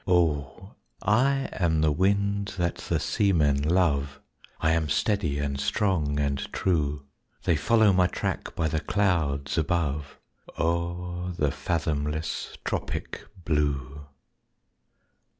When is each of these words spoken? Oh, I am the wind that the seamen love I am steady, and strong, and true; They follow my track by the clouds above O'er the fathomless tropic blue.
Oh, 0.07 0.73
I 1.03 1.47
am 1.53 1.81
the 1.81 1.91
wind 1.91 2.55
that 2.57 2.77
the 2.77 2.99
seamen 2.99 3.61
love 3.61 4.19
I 4.59 4.71
am 4.71 4.89
steady, 4.89 5.37
and 5.37 5.61
strong, 5.61 6.19
and 6.19 6.39
true; 6.51 7.05
They 7.43 7.55
follow 7.55 7.93
my 7.93 8.07
track 8.07 8.55
by 8.55 8.67
the 8.67 8.79
clouds 8.79 9.59
above 9.59 10.17
O'er 10.57 11.33
the 11.33 11.51
fathomless 11.51 12.57
tropic 12.65 13.25
blue. 13.45 14.07